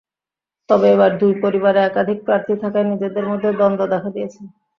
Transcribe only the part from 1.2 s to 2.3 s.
দুই পরিবারে একাধিক